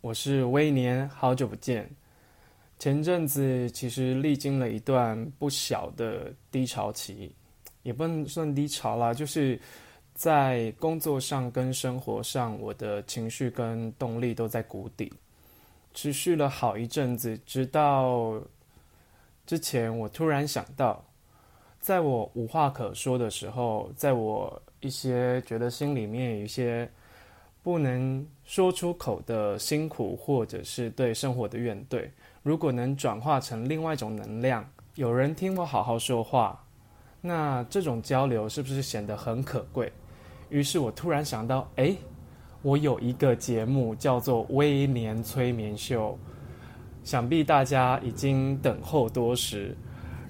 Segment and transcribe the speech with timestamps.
[0.00, 1.90] 我是威年，好久不见。
[2.78, 7.32] 前阵子其实历经了一段不小的低潮期，
[7.82, 9.60] 也不能算低潮啦，就是
[10.14, 15.12] 在工作上跟生活上，我的情绪跟动力都在谷底，
[15.92, 18.40] 持续了好一阵子，直到
[19.46, 21.04] 之前我突然想到，
[21.80, 26.88] 在我无话可说的时候，在我一些觉得心里面有一些。
[27.68, 32.08] 不能说出口的辛苦，或者是对生活的怨怼，
[32.42, 36.64] 如果能转化成另外一种能量，有人听我好好说话，
[37.20, 39.92] 那这种交流是不是显得很可贵？
[40.48, 41.98] 于是我突然想到，诶，
[42.62, 46.18] 我有一个节目叫做《微年催眠秀》，
[47.06, 49.76] 想必大家已经等候多时。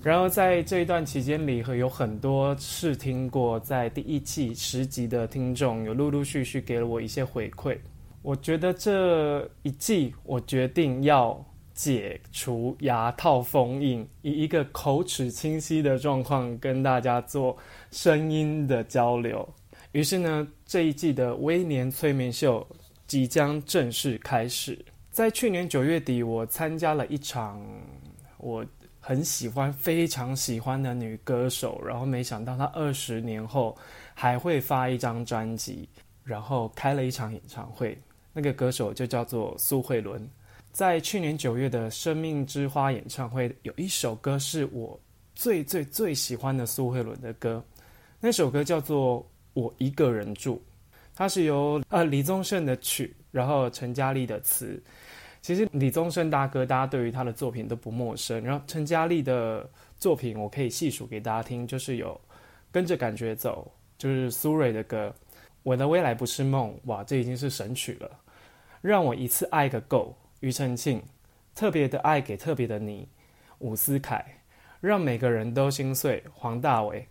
[0.02, 7.76] 然后在这一段期间里，会有很多试听过在第一季十集的听众，有陆陆续续给了我一些回馈。
[8.22, 17.56] 我觉得这一季，我决定要解除牙套封印，以一个口齿清晰的状况跟大家做
[17.90, 19.46] 声音的交流。
[19.92, 22.66] 于是呢，这一季的微年催眠秀
[23.06, 24.78] 即将正式开始。
[25.10, 27.60] 在去年九月底，我参加了一场
[28.38, 28.64] 我。
[29.08, 33.74] 很喜欢，非常喜欢的女歌手，然后没想到她二十年后
[34.12, 35.88] 还会发一张专辑，
[36.24, 37.96] 然后开了一场演唱会。
[38.34, 40.28] 那个歌手就叫做苏慧伦。
[40.72, 45.00] 在去年九月的生命之花演唱会，有一首歌是我
[45.34, 47.64] 最最最喜欢的苏慧伦的歌，
[48.20, 49.20] 那首歌叫做
[49.54, 50.56] 《我一个人住》，
[51.14, 54.78] 它是由呃李宗盛的曲，然后陈嘉丽的词。
[55.40, 58.42] 其实李宗盛大哥，大家对于他的作品都不陌生。
[58.44, 62.12] 然后陈嘉丽的作品，我可以细数给大家听，就是有
[62.70, 63.70] 《跟着感觉走》，
[64.02, 65.08] 就是苏芮的歌，
[65.62, 68.10] 《我的未来不是梦》，哇，这已经是神曲了。
[68.82, 71.00] 让我一次爱个够，庾澄庆，
[71.54, 73.08] 特别的爱给特别的你，
[73.60, 74.24] 伍思凯，
[74.80, 77.04] 让每个人都心碎，黄大炜，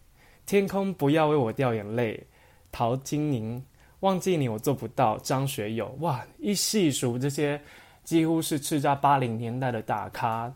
[0.46, 2.28] 天空不要为我掉眼泪，
[2.72, 3.64] 陶晶莹，
[4.02, 7.60] 忘记你我做不到，张学友，哇，一细数这些。
[8.08, 10.50] 几乎是叱咤八零年代的大咖，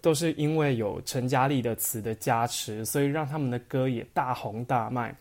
[0.00, 5.14] 都是因为有陈嘉丽的词的加持，所以让他们的歌也大红大卖。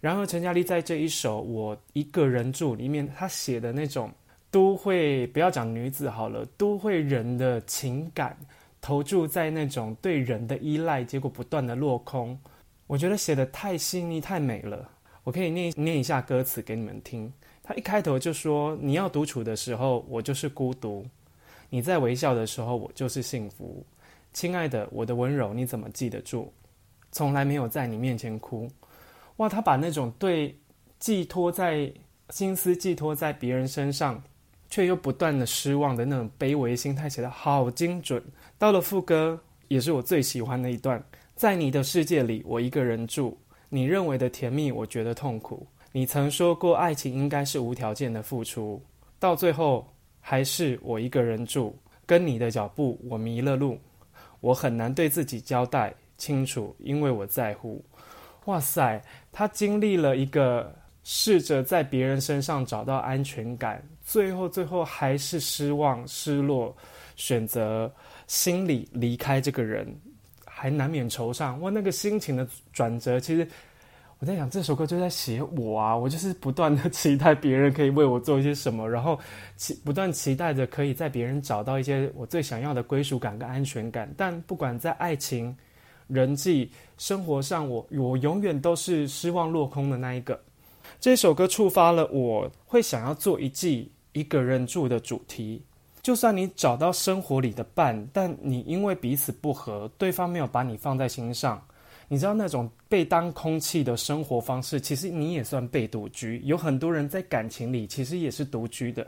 [0.00, 4.10] 然后陈嘉丽在这一首《我一个人住》里面，她写的那种
[4.50, 8.34] 都会，不要讲女子好了，都会人的情感
[8.80, 12.38] 投注在那种对人的依赖，结果不断的落空。
[12.86, 14.88] 我觉得写得太细腻、太美了。
[15.22, 17.30] 我可以念念一下歌词给你们听。
[17.62, 21.04] 他一开头就说：“你要独处的时候，我就是孤独。”
[21.68, 23.84] 你在微笑的时候，我就是幸福，
[24.32, 26.52] 亲爱的，我的温柔你怎么记得住？
[27.12, 28.68] 从来没有在你面前哭。
[29.38, 30.54] 哇，他把那种对
[30.98, 31.92] 寄托在
[32.30, 34.22] 心思寄托在别人身上，
[34.68, 38.22] 却又不断的失望的那种卑微心态写得好精准。
[38.58, 39.38] 到了副歌，
[39.68, 41.02] 也是我最喜欢的一段，
[41.34, 43.36] 在你的世界里，我一个人住。
[43.68, 45.66] 你认为的甜蜜，我觉得痛苦。
[45.92, 48.80] 你曾说过，爱情应该是无条件的付出，
[49.18, 49.86] 到最后。
[50.28, 51.72] 还是我一个人住，
[52.04, 53.78] 跟你的脚步，我迷了路，
[54.40, 57.80] 我很难对自己交代清楚，因为我在乎。
[58.46, 59.00] 哇塞，
[59.30, 66.76] 他经历了一个试着在别人身上找到安全感，最后最后还是失望、失落，
[67.14, 67.88] 选择
[68.26, 69.86] 心里离开这个人，
[70.44, 71.56] 还难免惆怅。
[71.60, 73.48] 哇，那个心情的转折，其实。
[74.18, 79.18] 我在想这首歌就在写我啊，我就是不断的期待别人可以为我做一些什么，然后
[79.56, 84.10] 期不断期待着可以在别人找到一些我最想要的归属感跟安全感。
[84.16, 85.54] 但不管在爱情、
[86.06, 90.40] 人际、生活上，我我永远都是失望落空的那一个。
[90.98, 95.62] 这首歌触发了我会想要做一季一个人住的主题。
[96.00, 101.60] 就算你找到生活里的伴，但你因为彼此不合，对方没有把你放在心上。
[102.08, 106.40] 你知道那种被当空气的生活方式，其实你也算被独居。
[106.44, 109.06] 有很多人在感情里其实也是独居的。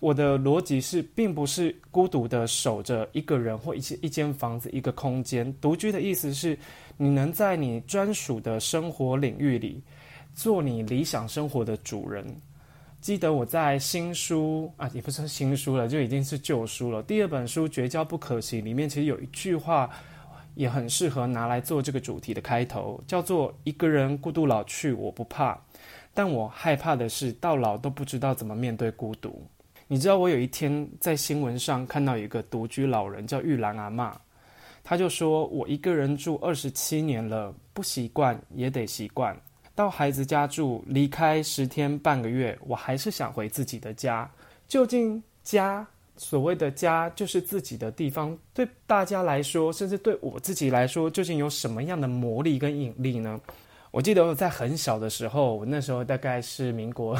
[0.00, 5.52] 我的逻辑是，并不是孤独的守着一个人或一一间房子、一个空间。
[5.60, 6.56] 独居的意思是，
[6.96, 9.82] 你能在你专属的生活领域里，
[10.34, 12.24] 做你理想生活的主人，
[13.00, 17.02] 记得我在新书啊，也不是新书了，就已经是旧书了。
[17.02, 19.90] 第二本书《绝交不可惜》里面，其实有一句话
[20.58, 25.56] 也很适合拿来做这个主题的开头，叫做“一个人孤独老去，我不怕，
[26.12, 29.46] 但我害怕的是到老都不知道怎么面对孤独。”
[29.86, 34.12] 你知道，我有一天在新闻上看到一个独居老人叫玉兰阿嬷，
[34.82, 39.40] 他就说：“我一个人住二十七年了，不习惯也得习惯。”
[39.76, 44.28] 到孩子家住，离开十天半个月，我还是想回自己的家。
[44.66, 45.86] 究竟家，
[46.18, 53.40] 所谓的家，就是自己的地方，对大家来说，甚至对我自己来说，究竟有什么样的魔力跟引力呢？
[53.90, 57.18] 我记得我在很小的时候，我那时候大概是民国，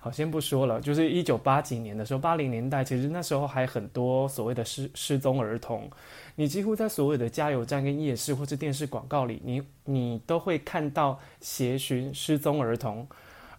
[0.00, 5.90] 好，先不说了，就是一九八几年的时候，八零年代，其实那时候还很多所谓的失失踪儿童，
[6.36, 13.04] 你几乎在所有的加油站跟夜市或是电视广告里，你你都会看到协寻失踪儿童。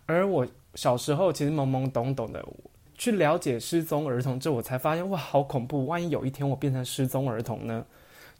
[0.06, 2.46] 而我小时候其实懵懵懂懂的
[2.98, 5.86] 去了解失踪儿童之后，我才发现哇，好恐怖！
[5.86, 7.86] 万一有一天我变成失踪儿童呢？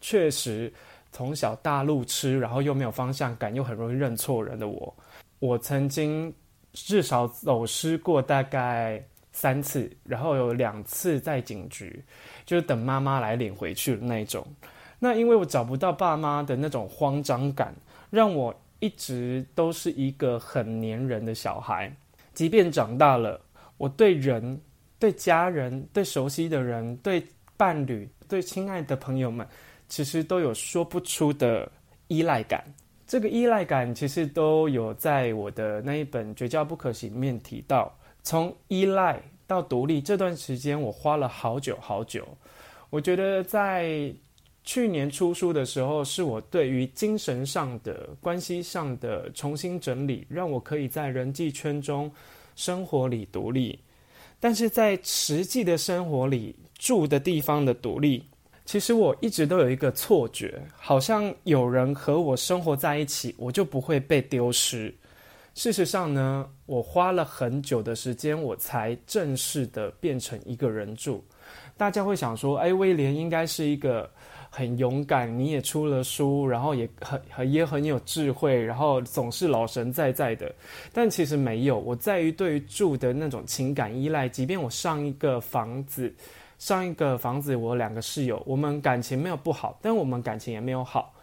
[0.02, 0.72] 确实。
[1.16, 4.92] 从小大路痴，然后又没有方向感，又很容易认错人的我，
[5.38, 6.34] 我曾经
[6.72, 9.00] 至少走失过大概
[9.32, 12.04] 三次，然后有两次在警局，
[12.48, 14.44] 就是等妈妈来领回去的那种。
[14.98, 17.76] 那因为我找不到爸妈的那种慌张感，
[18.10, 21.96] 让我一直都是一个很黏人的小孩。
[22.34, 23.40] 即便长大了，
[23.84, 24.58] 我对人、
[24.98, 27.22] 对家人、对熟悉的人、对
[27.58, 29.46] 伴侣、对亲爱的朋友们。
[29.90, 31.70] 其实都有说不出的
[32.08, 32.64] 依赖感，
[33.06, 37.94] 这个依赖感其实都有在我的那一本《绝交不可惜》里面提到。
[38.24, 42.26] 从依赖到独立这段时间，我花了好久好久。
[42.90, 44.12] 我觉得在
[44.64, 52.10] 去年出书的时候，是我对于精神上的、关系上的重新整理，让我可以在人际圈中、
[52.56, 53.80] 生活里独立。
[54.40, 58.24] 但是在实际的生活里，住的地方的独立。
[58.66, 64.94] 其实我一直都有一个错觉，好像有人和我生活在一起，我就不会被丢失。
[65.54, 71.24] 事实上呢，我花了很久的时间，我才正式的变成一个人住。
[71.78, 74.10] 大家会想说，哎，威廉应该是一个
[74.50, 80.54] 很勇敢，你也出了书，然后也很很也很有智慧，然后总是老神在在的。
[80.92, 86.14] 但其实没有，我在于对于住的那种情感依赖，即便我上一个房子。
[86.60, 91.14] 上一个房子，我两个室友，我们感情没有不好，但我们感情也没有好。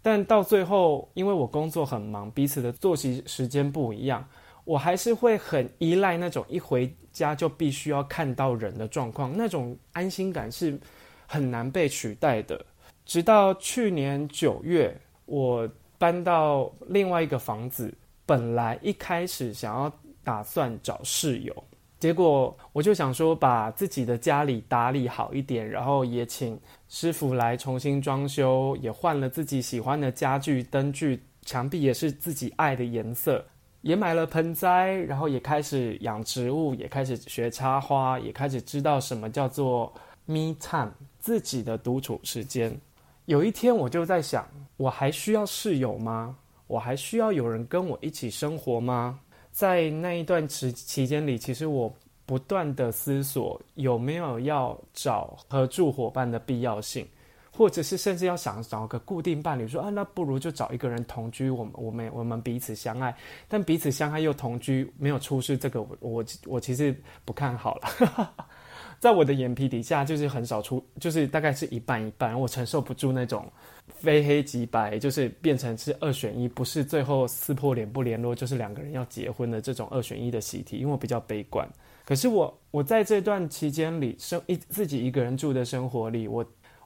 [0.00, 4.26] 但到最后，因为我工作很忙，彼此的作息时间不一样，
[4.64, 10.78] 我还是会很依赖那种一回家就必须要看到人的状况，那种安心感是
[11.26, 12.64] 很难被取代的。
[13.04, 15.68] 直到去年九月，我
[15.98, 17.92] 搬到另外一个房子，
[18.24, 19.92] 本来一开始想要
[20.22, 21.64] 打算找室友。
[21.98, 26.58] 结果我就想说，把自己的家里打理好一点，然后也请
[26.88, 33.44] 师傅来重新装修，也换了自己喜欢的家具、灯具，墙壁也是自己爱的颜色，
[33.82, 39.92] 也买了盆栽，然后也开始养植物，也开始学插花，也开始知道什么叫做
[40.24, 42.80] me time，自己的独处时间。
[43.24, 46.36] 有一天我就在想，我还需要室友吗？
[46.68, 49.18] 我还需要有人跟我一起生活吗？
[49.58, 51.92] 在那一段时期间里，其实我
[52.24, 57.04] 不断的思索有没有要找合住伙伴的必要性，
[57.50, 63.12] 或者是甚至要想找个固定伴侣，说啊，那不如就找一个人同居，我们我们我们彼此相爱，
[63.48, 68.32] 但彼此相爱又同居没有出事，这个我我我其实不看好了。
[69.00, 73.44] 在我的眼皮底下，就是很少出，就是大概是一半一半，我承受不住那种
[73.88, 80.76] 非黑即白，就是变成是二选一，不是最后撕破脸不联络，就是两个人要结婚的这种二选一的习题。
[80.76, 81.68] 因为我比较悲观，
[82.04, 86.44] 可是我我在这段期间里生一自己一个人住的生活里，我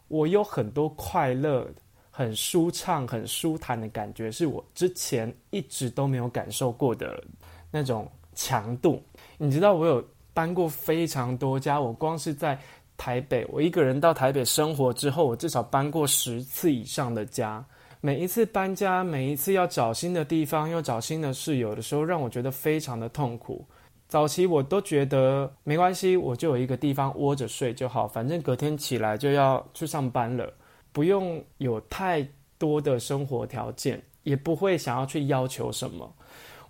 [0.09, 1.69] 我有很多快乐、
[2.11, 7.23] 很舒畅、很舒坦的感觉，是我之前一直都没有感受过的
[7.71, 9.03] 那种强度。
[9.39, 10.05] 你知道我有。
[10.35, 12.59] 搬过非常多家，我光是在
[13.03, 17.65] 台北，我一个人到台北生活之后，我至少搬过十次以上的家。
[18.01, 23.67] 每一次搬家，每一次要找新的地方，又找新的室友的时候，让我觉得非常的痛苦。
[24.07, 30.49] 早期我都觉得没关系，我就有一个地方窝着睡就好，反正隔天起来就要去上班了，
[30.93, 32.25] 不用有太
[32.57, 36.09] 多的生活条件，也不会想要去要求什么。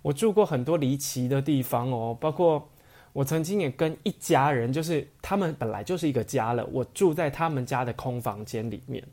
[0.01, 2.67] 我住过很多离奇的地方哦，包括。
[3.13, 9.03] 我曾经也跟一家人，就是他们本来就是一个家了，我住在他们家的空房间里面，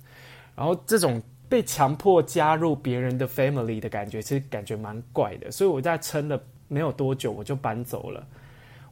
[0.57, 8.27] 然后这种被强迫加入别人的 family 的感觉，其实感觉蛮怪的，所以我在撑了没有多久，我就搬走了。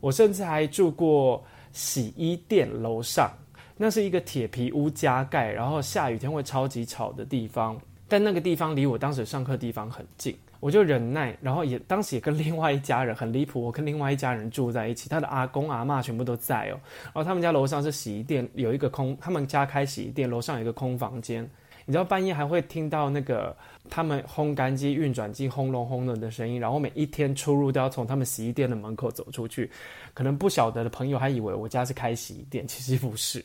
[0.00, 3.30] 我甚至还住过洗衣店楼上，
[3.76, 7.80] 那是一个铁皮屋加盖，然后下雨天会超级吵的地方。
[8.06, 16.80] 但那个地方离我当时上课地方很近，我就忍耐，然后也当时也跟另外一家人很离谱，我跟另外一家人住在一起，他的阿公阿嬷全部都在哦。
[17.04, 21.48] 然后他们家楼上是洗衣店，有一个空，他们家开洗衣店，楼上有一个空房间。
[21.84, 23.56] 你知道半夜还会听到那个
[23.88, 29.70] 他们烘干机、运转机轰隆轰隆的声音，然后每一天出入都要从他们洗衣店的门口走出去。
[30.12, 33.42] 可能不晓得的朋友还以为我家是开洗衣店，其实不是。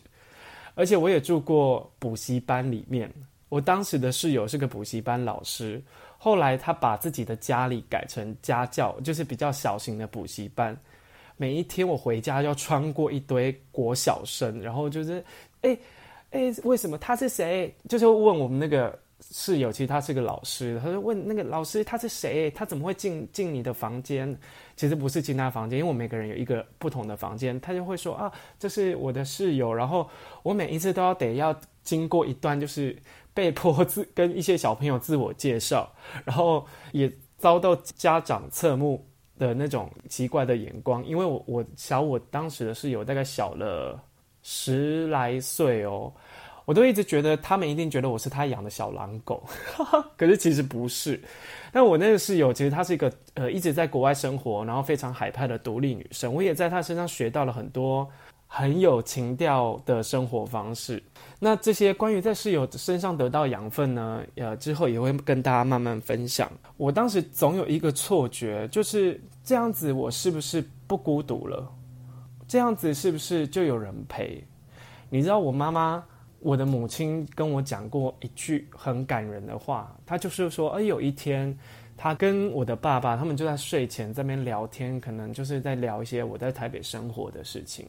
[0.76, 3.10] 而且我也住过补习班里面，
[3.48, 5.82] 我当时的室友是个补习班老师，
[6.24, 10.78] 后来他把自己的家里改成家教，就是比较小型的补习班。
[11.36, 15.22] 每一天我回家要穿过一堆国小生，然后就是
[15.64, 15.78] 哎。
[16.32, 17.72] 哎，为什么他是谁？
[17.88, 22.50] 就是问我们那个室友，其实他是个老师，他就问那个老师他是谁？
[22.50, 24.36] 他怎么会进进你的房间？
[24.76, 29.72] 其实不是进他房间，因为我每个人有一个不同的房间，他就会说啊，这是我的室友。
[29.72, 30.10] 然后
[30.42, 32.98] 我每一次都要得要经过一段，就是
[33.34, 35.92] 被迫自 跟一些小朋友自我介绍，
[36.26, 39.06] 然后也遭到家长侧目
[39.38, 44.02] 的那种奇怪的眼光，因为我我小我当时的室友大概小了
[44.42, 46.14] 十来岁哦。
[46.66, 49.44] 我都一直觉得他们一定觉得我是他养的小狼狗，
[50.16, 51.22] 可是其实不是。
[51.74, 56.34] 但我那个室友其实她是一个呃一直在国外生活，然后非常海派的独立女生。
[56.34, 58.10] 我也在她身上学到了很多
[58.56, 61.02] 很有情调的生活方式。
[61.40, 66.52] 那这些关于在室友身上得到养分呢，呃，之后也会跟大家慢慢分享。
[66.78, 71.68] 我当时总有一个错觉，就是这样子，我是不是不孤独了？
[72.48, 74.44] 这样子是不是就有人陪？
[75.10, 76.04] 你知道我妈妈。
[76.40, 81.58] 我的母亲跟我讲过一句很感人的话，她就是说，哎，有一天，
[81.96, 87.88] 她跟我的爸爸他们就在睡前在那边聊天，可能就是在聊一些我在台北生活的事情。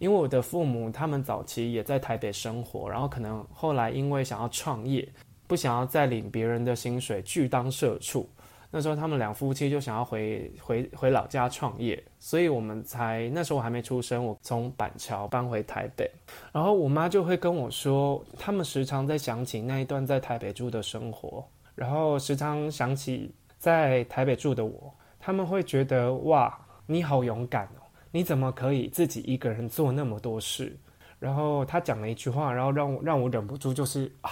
[0.00, 5.08] 因为我的父母他们早期也在台北生活，然后可能后来因为想要创业，
[5.46, 8.28] 不想要再领别人的薪水，拒当社畜。
[8.72, 16.08] 那时候他们两夫妻就想要回回回老家创业，所以我们才那时候我还没出生，我从板桥搬回台北，
[16.52, 27.68] 然后我妈就会跟我说，他们时常在想起那一段在台北住的生活，然后时常想起在台北住的我，他们会觉得哇，你好勇敢，
[28.10, 30.76] 你怎么可以自己一个人做那么多事？
[31.18, 34.30] 然后他讲了一句话，然后让我让我忍不住就是啊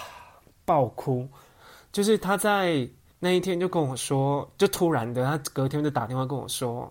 [0.64, 1.28] 爆哭，
[1.92, 2.88] 就是他在。
[3.20, 6.88] 那一天就跟我说，就突然的，他隔天就打电话跟我说，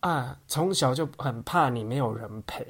[0.00, 2.62] 啊，从小就很怕你没有人陪。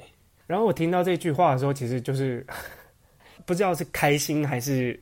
[0.47, 2.47] 然后我听到这句话的时候，其实就是
[3.45, 4.97] 不知道是开心还是，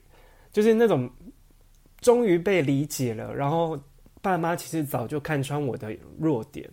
[0.52, 1.08] 就是那种
[2.02, 3.32] 终于被理解了。
[3.32, 3.80] 然后
[4.24, 6.68] 爸妈其实早就看穿我的弱点，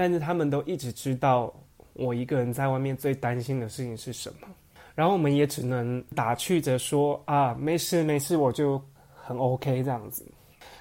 [0.00, 1.52] 但是他们都一直知道
[1.92, 4.48] 我一个人在外面最担心的事情是什么。
[4.94, 8.82] 然后我们也只能打趣着说，啊，没事没事，我就
[9.14, 10.24] 很 OK 这样子。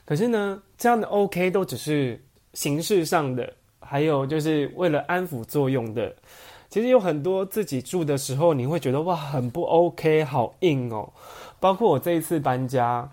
[0.05, 2.17] 可是呢，这样的 OK 都只是
[2.53, 6.15] 形式上的，还有就是为了安抚作用的。
[6.69, 11.11] 其实有很多自己住的时候，你会觉得哇，很不 OK，好硬哦。
[11.59, 13.11] 包括我这一次搬家，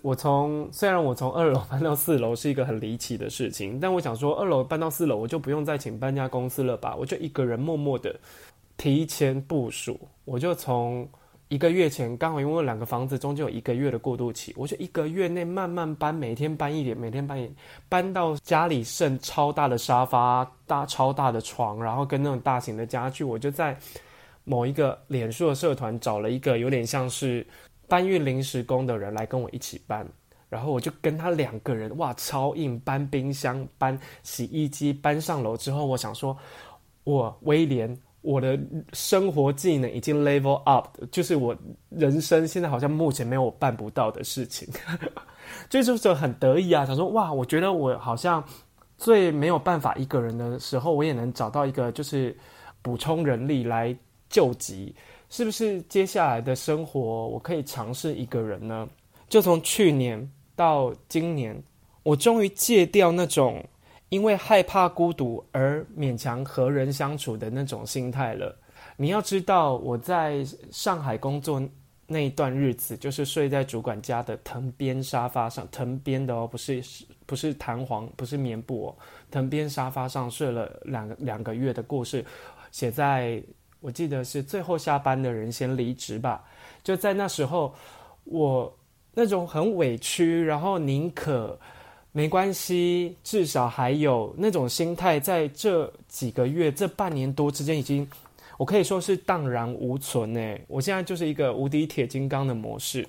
[0.00, 6.96] 我从虽然我从二楼搬到四楼是一个很离奇的事情，但我想说，二楼搬到四楼，我就不用再请搬家公司了吧？
[6.96, 8.14] 我就一个人默默的
[8.76, 11.08] 提前部署，我就从。
[11.48, 17.54] 一个月前，刚好因为两个房子中间有一个月的过渡期，我就一个月内慢慢搬，每天搬一点，每天搬一点，
[17.90, 23.76] 搬到家里剩超大的沙发、大超大的床，然后跟那种大型的家具，我就在
[24.44, 27.46] 某一个脸书的社团找了一个有点像是
[27.92, 30.06] 搬运临时工的人来跟我一起搬，
[30.48, 36.34] 然后我就跟他两个人，哇，超硬，搬冰箱、搬洗衣机，搬上楼之后，我想说，
[37.04, 37.94] 我威廉。
[38.22, 38.58] 我的
[38.92, 41.54] 生活技能已经 level up，就是我
[41.90, 44.72] 人生现在好像目前没有我办不到的事情，
[45.68, 48.42] 就是很得意啊，想说哇，我觉得我好像
[48.96, 52.34] 最没有办法一个人的时候，我也能找到一个就是
[52.80, 53.94] 补充人力来
[54.30, 54.94] 救急，
[55.32, 55.80] 是不是？
[55.88, 58.86] 接下来的生活我可以尝试一个人呢？
[59.30, 61.60] 就从去年到今年，
[62.02, 63.64] 我终于戒掉那种。
[64.10, 68.54] 因为害怕孤独而勉强和人相处的那种心态了。
[68.94, 71.66] 你要知道，我在上海工作
[72.06, 76.84] 那一段日子，就是睡在主管家的藤编沙发上，藤编的哦，不是
[77.24, 78.96] 不是弹簧，不是棉布哦，
[79.30, 82.22] 藤编沙发上睡了两个两个月的故事，
[82.70, 83.42] 写在
[83.82, 86.42] 我记得是最后下班的人先离职吧。
[86.82, 87.74] 就在那时候，
[88.24, 88.74] 我
[89.12, 91.58] 那种很委屈，然后宁可。
[92.14, 98.06] 没关系，至少还有那种心态，在这几个月、这半年多之间，已经
[98.58, 100.62] 我可以说是荡然无存诶。
[100.68, 103.08] 我现在就是一个无敌铁金刚的模式。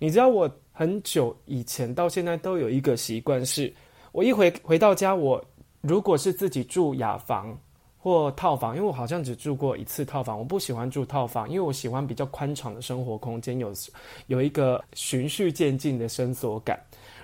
[0.00, 3.72] 你知道，我很久以前到现在都有一个习惯，是
[4.10, 5.40] 我一回回到家，我
[5.80, 7.56] 如果是自己住雅房
[8.04, 13.72] 或套房，因为我好像只住过一次套房，我不喜欢住套房，因为我喜欢比较宽敞的生活空间，有
[14.26, 16.78] 有一个循序渐进的伸缩感。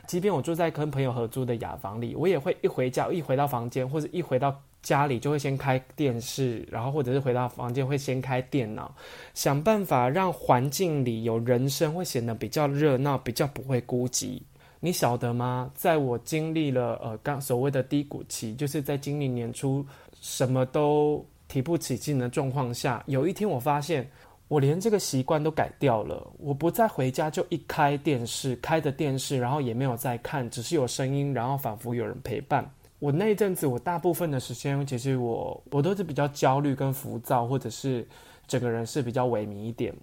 [0.07, 8.91] 即便我住在跟朋友合租的雅房里，我也会一回家，一回到房间或者一回到家里，就会先开电视，然后或者是回到房间会先开电脑，
[9.35, 14.41] 想办法让环境里有人声，会显得比较热闹，比较不会孤寂。
[14.83, 15.71] 你晓得吗？
[15.75, 19.85] 在我经历了呃刚所谓的低谷期，就是在今年年初
[20.21, 24.09] 什么都提不起劲的状况下，有一天我发现。
[24.51, 32.69] 我连这个习惯都改掉了，我不再回家就一开电视，开着电视，然后也没有再看，只是有声音，然后仿佛有人陪伴。
[32.99, 38.05] 我那一阵子，我大部分的时间，其实我我都是比较焦虑跟浮躁，或者是
[38.49, 39.95] 整个人是比较萎靡一点。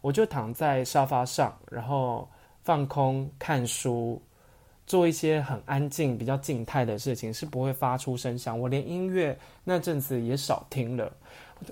[0.00, 2.26] 我就躺在沙发上，然后
[2.64, 4.18] 放空看书，
[4.90, 8.58] 做一些很安静、比较静态的事情，是不会发出声响。
[8.58, 11.12] 我连音乐那阵子也少听了。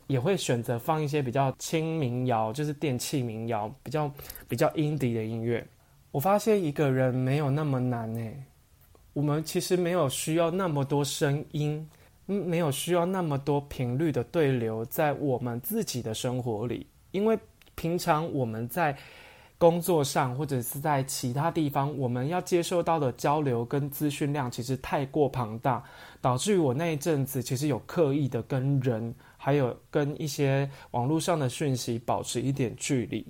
[0.06, 4.08] 也会选择放一些比较轻民谣，就是电器民谣，比较
[4.46, 5.66] 比较 i n 的音乐。
[6.12, 8.40] 我发现一个人没有那么难诶，
[9.14, 11.84] 我们其实没有需要那么多声音，
[12.28, 17.36] 嗯没有需要那么多频率的对流在我们自己的生活里，因为
[17.74, 18.96] 平常我们在。
[19.58, 25.82] 工作上或者是在其他地方，我们要接受到的交流跟资讯量其实太过庞大，
[26.20, 33.26] 导致于我那一阵子其实有刻意的跟人，还有跟一些网络上的讯息保持一点距离，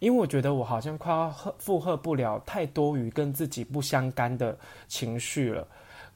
[0.00, 4.58] 因为我觉得我好像快要负荷不了太多于跟自己不相干的
[4.88, 5.66] 情绪了。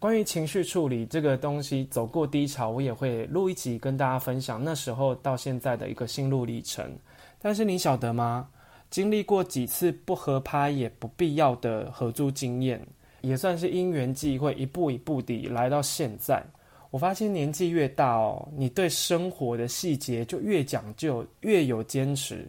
[0.01, 6.97] 关于情绪处理这个东西，走过低潮，我也会录一集跟大家分享那时候到现在的一个心路历程。
[7.41, 8.49] 但是你晓得吗？
[8.91, 12.81] 经历过几次不合拍也不必要的合租经验，
[13.21, 16.43] 也算是因缘际会，一步一步地来到现在。
[16.91, 22.49] 我发现年纪越大哦，你对生活的细节就越讲究，越有坚持。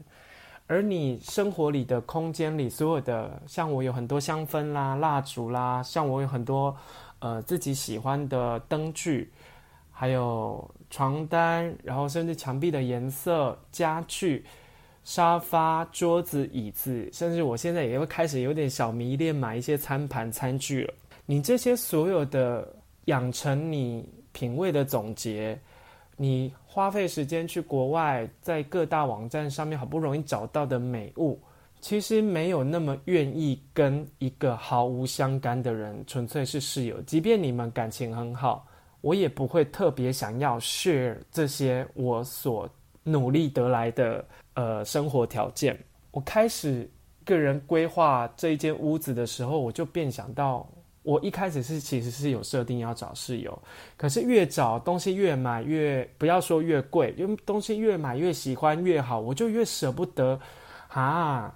[0.66, 6.74] 而你生活里的空间里所有的，像我有很多香氛啦、蜡烛啦，像我有很多
[7.20, 9.30] 呃自己喜欢的灯具，
[9.92, 14.46] 还有床单，然后甚至墙壁的颜色、家具。
[15.04, 20.94] 沙发、桌子、椅子，甚至我现在也会开始有点小迷恋买一些餐盘、餐具了。
[21.26, 22.68] 你这些所有的
[23.06, 25.60] 养成你品味的总结，
[26.16, 31.40] 你花费时间去国外，在各大网站上面好不容易找到的美物，
[31.82, 38.68] 其实没有那么愿意跟一个毫无相干的人纯粹是室友，即便你们感情很好，
[39.02, 42.70] 我也不会特别想要 share 这些我所
[43.04, 44.26] 努力得来的。
[44.56, 45.78] 呃，生活条件，
[46.12, 46.90] 我开始
[47.24, 50.70] 个人规划这一间屋子的时候，我就便想到，
[51.04, 53.58] 我一开始是其实是有设定要找室友，
[53.96, 60.38] 可是越找东西越买越，不要说越贵，因为东西越买越喜欢越好，我就越舍不得
[60.90, 61.56] 啊。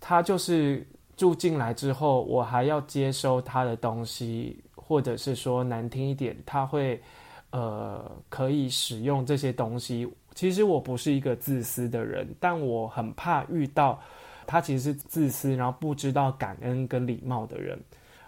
[0.00, 0.84] 他就是
[1.16, 7.00] 住进来之后，我还要接收他的东西，或者是说难听一点，他会
[7.50, 10.08] 呃可以使用这些东西。
[10.34, 14.00] 其实我不是一个自私的人，但我很怕遇到
[14.46, 17.78] 他其实是自私，然后不知道感恩跟礼貌的人。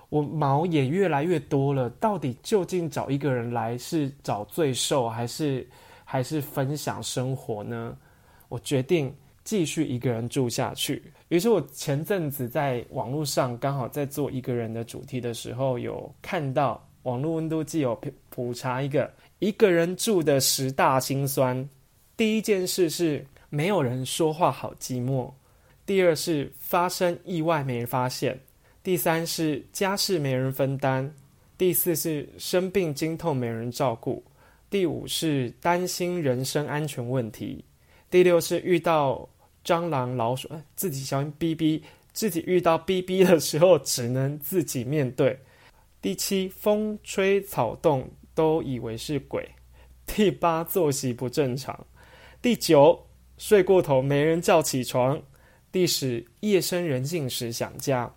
[0.09, 5.67] 我毛也越来越多了，到底究竟找一个人来是找罪受，还是
[6.05, 7.97] 还是分享生活呢？
[8.51, 9.11] 我决定
[9.43, 11.03] 继续一个人住下去。
[11.29, 21.67] 于是我前阵子在网络上刚好在做一个人的主题的时候，有看到网络温度计有普查一个一个人住的十大辛酸。
[22.23, 25.29] 第一件事是没有人说话，好寂寞；
[25.85, 28.33] 第二是发生意外没人发现；
[28.81, 31.11] 第三是家事没人分担；
[31.59, 34.23] 第四是生病经痛没人照顾；
[34.71, 37.65] 第五是担心人身安全问题；
[38.09, 39.29] 第六是遇到
[39.65, 41.83] 蟑螂、老鼠，自己小心逼逼；
[42.13, 45.37] 自己遇到逼逼的时候只能自己面对；
[46.01, 49.43] 第七风吹草动都以为是鬼；
[50.07, 51.85] 第八作息不正常。
[52.42, 53.07] 第九，
[53.38, 55.22] 睡过头没人叫起床。
[55.70, 58.12] 第十，夜深人静时想家。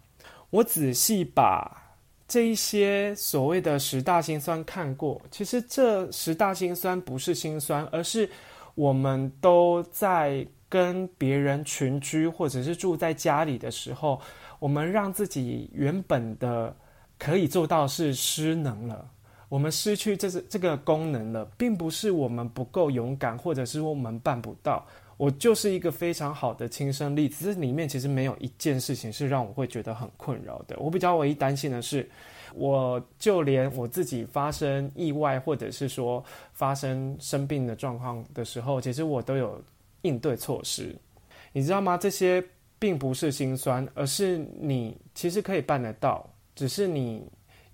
[0.49, 1.95] 我仔细把
[2.27, 8.27] 这一些所谓的十大辛酸看过，其实这十大辛酸不是辛酸，而是
[8.73, 14.19] 我们都在跟别人群居或者是住在家里的时候，
[14.57, 16.75] 我们让自己原本的
[17.19, 19.07] 可以做到是失能了，
[19.47, 24.86] 我们失去这是这个功能了，并不是我们不够勇敢，或者是我们办不到。
[25.17, 30.75] 我就是一个非常好的亲身例子，这里面其实没有一件事情是让我会觉得很困扰的。
[30.77, 32.10] 我比较唯一担心的是，
[32.53, 39.63] 我就连我自己发生意外，或者是说发生生病的状况的时候，其实我都有
[40.01, 40.93] 应对措施。
[41.53, 41.97] 你知道吗？
[41.97, 42.43] 这些
[42.77, 47.23] 并不是心酸，而是你其实可以办得到，只是你。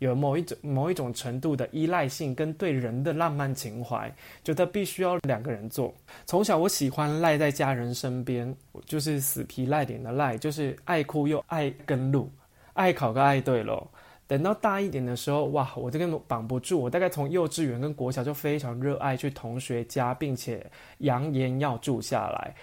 [0.02, 4.12] 有某一种某一种程度的依赖性跟对人的浪漫情怀，
[4.44, 5.94] 觉得必须要两个人做。
[6.26, 12.32] 从小我喜欢赖在家人身边，就是死皮赖脸的赖，就是爱哭又爱跟路，
[12.74, 13.88] 爱考个爱对喽。
[14.26, 16.82] 等到大一点的时候，哇，我这个绑不住。
[16.82, 20.66] 我大概从幼稚园跟国小就非常热爱去同学家，并且
[20.98, 22.56] 扬言要住下来。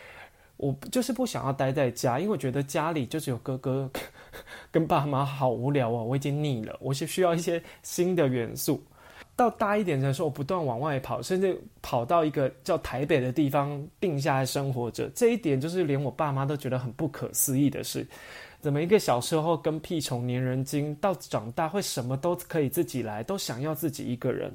[0.56, 3.88] 我就是不想要待在家，因为我觉得家里就只有哥哥
[4.70, 6.04] 跟爸妈，好无聊哦。
[6.04, 8.82] 我已经腻了，我是需要一些新的元素。
[9.34, 15.08] 到大一点的时候，我不断往外跑，甚至跑到一个叫台北的地方定下来生活着。
[15.14, 18.06] 这一点就是连我爸妈都觉得很不可思议的事：
[18.60, 24.52] 怎么一个小时候跟屁虫粘人精，到长大会什么都可以自己来，都想要自己一个人。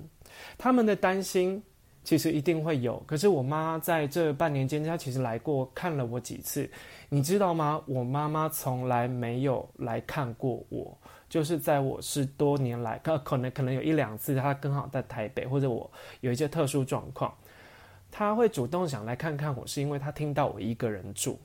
[0.57, 1.61] 他们的担心。
[2.05, 6.69] 其实一定会有，可是我妈在这半年间，她其实来过看了我几次，
[7.13, 7.79] 你知道吗？
[7.85, 10.97] 我妈妈从来没有来看过我，
[11.29, 15.87] 就是在我十多年来，可可能可能有一两次，她刚好在台北，或者我
[16.21, 17.31] 有一些特殊状况，
[18.09, 21.37] 她会主动想来看看我，是因为她听到我一个人住，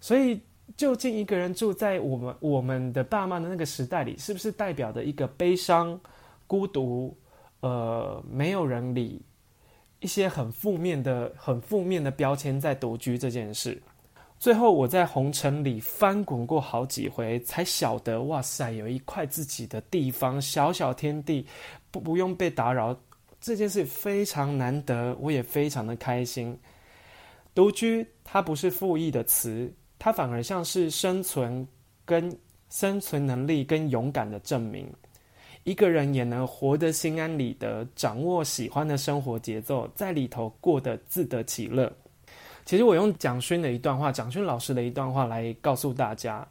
[0.00, 0.40] 所以
[0.74, 6.00] 究竟一个人住在我们我们的爸妈的那个时代里，是不是代表的一个悲伤、
[6.46, 7.14] 孤独，
[7.60, 9.20] 呃，没有人理？
[10.00, 13.82] 一些很负面的、很负面的标签在独居这件事，
[14.42, 21.46] 最后我在红尘里翻滚过好几回，才晓得，哇塞，有一块自己的地方，小小天地，
[21.92, 22.92] 不不用被打扰，
[23.40, 26.58] 这件事非常难得，我也非常的开心。
[27.54, 31.64] 独居它不是负义的词，它反而像是生存
[32.04, 32.36] 跟
[32.68, 34.92] 生存能力跟勇敢的证明。
[35.62, 41.92] 一个人也能活得心安理得，掌握喜欢的生活节奏，在里头过得自得其乐。
[42.64, 46.46] 其实我用蒋勋的一段话，蒋勋老师的一段话来告诉大家，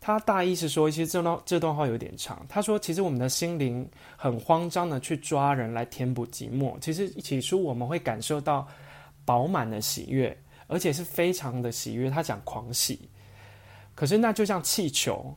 [0.00, 2.44] 他大意是说，其实这段这段话有点长。
[2.48, 6.78] 他说，其实我们的心灵很慌张的去抓人来填补寂寞。
[6.80, 8.66] 其实起初我们会感受到
[9.24, 12.10] 饱满的喜悦，而且是非常的喜悦。
[12.10, 13.08] 他讲狂喜，
[13.94, 15.34] 可是那就像气球。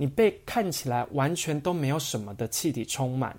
[0.00, 3.36] 你被看起来完全都没有什么的气体充满，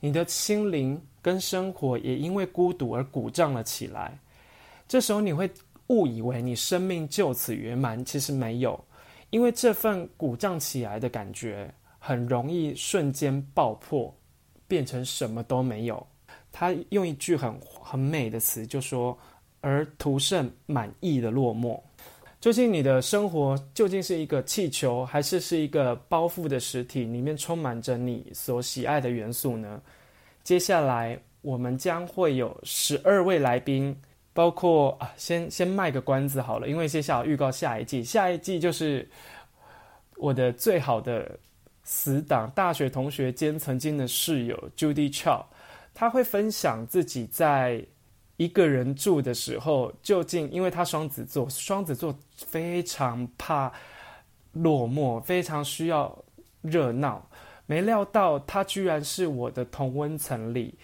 [0.00, 4.18] 你的心灵跟生活也因为孤独而鼓胀了起来。
[4.86, 5.50] 这时候你会
[5.88, 8.82] 误以为你生命就此圆满，其实没有，
[9.30, 14.14] 因为这份鼓胀起来的感觉很容易瞬间爆破，
[14.68, 16.06] 变成什么都没有。
[16.52, 19.16] 他用一句很很美的词就说
[19.60, 21.80] ：“而徒剩满意的落寞。”
[22.40, 29.80] 究竟你的生活究竟是一个气球，还是是一个包覆的实体，里面充满着你所喜爱的元素呢？
[30.42, 33.96] 接下来我们将会有十二位来宾，
[34.34, 39.08] 包括啊，先先卖个关子好了，因为接下来预告下一季，下一季就是
[40.16, 41.38] 我的最好的
[41.84, 45.42] 死党，大学同学兼曾经的室友 Judy Chow，
[45.94, 47.82] 他会分享自己在。
[48.36, 53.72] 一个人住的时候，究竟因为他双子座，双子座非常怕
[54.54, 56.12] 落寞，非常需要
[56.60, 57.24] 热闹。
[57.66, 60.74] 没料到他居然是我的同温层里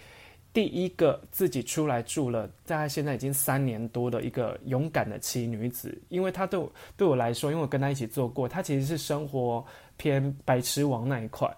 [0.53, 5.97] 第一个自己出来住了，大概现在已经三年多的一个勇敢的奇女子。
[6.09, 11.49] 因为她对我对我来说，因为我跟她一起做过，她其实是生活偏白痴王那一块。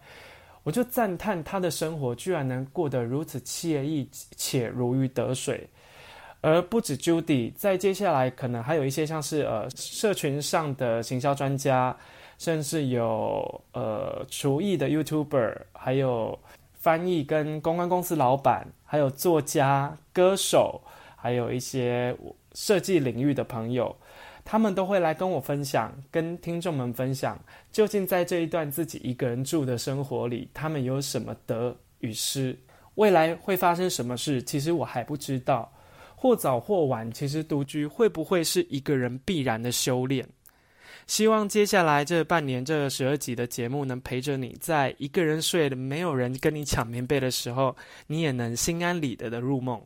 [0.64, 5.68] 我就赞叹她的生活居然能过得如此惬意且如鱼得水。
[6.42, 11.96] 而不止 Judy，在接下来可能还有一些像是呃社群上的行销专家，
[12.38, 16.38] 甚至有呃厨艺的 YouTuber，还有
[16.74, 20.80] 翻译跟公关公司老板，还有作家、歌手，
[21.16, 22.16] 还有一些
[22.54, 23.98] 设计领域的朋友，
[24.46, 27.36] 他们都会来跟我分享，跟听众们分享，
[27.72, 32.56] 究竟在这一段自己一个人住的生活里，他们有什么得与失，
[32.94, 35.74] 未来会发生什么事，其实我还不知道。
[36.16, 40.24] 或早或晚，其实独居会不会是一个人必然的修炼？
[41.06, 47.76] 希望接下来这半年这十二集的节目能陪着你，在一个人睡没有人跟你抢棉被的时候，
[48.08, 49.82] 你也能心安理得的入梦。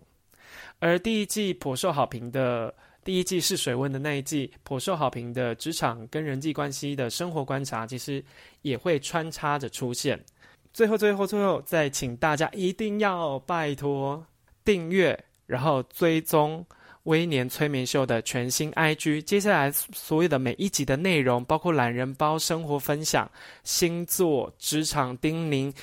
[0.80, 8.24] 而第一季颇受好评的第一季试水温的那一季颇受好评的职场跟人际关系的生活观察，其实
[8.62, 10.24] 也会穿插着出现。
[10.72, 14.24] 最后，最后，最后，再请大家一定要拜托
[14.64, 16.64] 订阅，然后追踪
[17.08, 19.22] 威廉催眠秀的全新 IG。
[19.22, 23.30] 接下来所有的每一集的内容，包括懒人包、生活分享、
[23.64, 25.74] 星座、职场叮咛，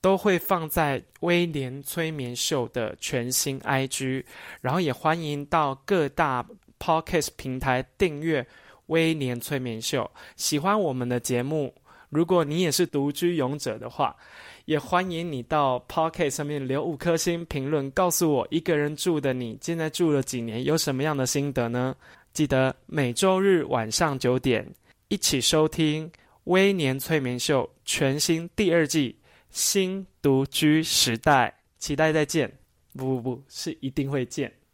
[0.00, 4.24] 都会放在威廉催眠秀的全新 IG。
[4.62, 6.44] 然后也欢迎到各大
[6.78, 8.46] Podcast 平台订阅
[8.86, 10.10] 威廉催眠秀。
[10.36, 11.74] 喜欢我们的节目。
[12.08, 14.16] 如果你也是独居勇者的话，
[14.66, 21.96] 也欢迎你到 Pocket 上面留五颗星评论，告诉我一个人住的你现在住了几年，有什么样的心得呢？
[22.32, 24.66] 记得每周日晚上九点
[25.08, 26.10] 一起收听
[26.44, 29.16] 《微年催眠秀》全新第二季
[29.50, 31.48] 《新独居时代》，
[31.78, 32.52] 期待再见。
[32.92, 34.52] 不不不，是一定会见。